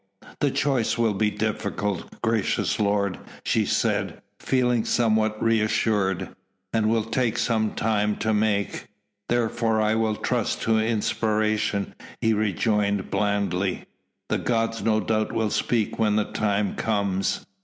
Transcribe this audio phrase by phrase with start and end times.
[0.39, 6.29] "The choice will be difficult, gracious lord," she said, feeling somewhat reassured,
[6.73, 8.87] "and will take some time to make."
[9.29, 13.85] "Therefore will I trust to inspiration," he rejoined blandly.
[14.29, 17.45] "The gods no doubt will speak when the time comes."